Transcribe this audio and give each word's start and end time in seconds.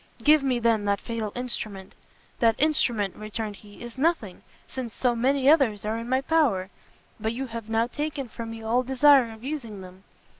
"Give 0.23 0.41
me, 0.41 0.57
then, 0.57 0.85
that 0.85 0.99
fatal 0.99 1.31
instrument!" 1.35 1.93
"That 2.39 2.55
instrument," 2.57 3.15
returned 3.15 3.57
he, 3.57 3.83
"is 3.83 3.99
nothing, 3.99 4.41
since 4.67 4.95
so 4.95 5.15
many 5.15 5.47
others 5.47 5.85
are 5.85 5.99
in 5.99 6.09
my 6.09 6.21
power; 6.21 6.71
but 7.19 7.33
you 7.33 7.45
have 7.45 7.69
now 7.69 7.85
taken 7.85 8.27
from 8.27 8.49
me 8.49 8.63
all 8.63 8.81
desire 8.81 9.29
of 9.31 9.43
using 9.43 9.81
them. 9.81 10.03